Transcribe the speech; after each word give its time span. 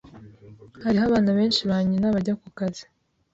Hariho 0.83 1.03
abana 1.09 1.29
benshi 1.37 1.61
ba 1.69 1.77
nyina 1.87 2.07
bajya 2.15 2.33
kukazi. 2.41 2.83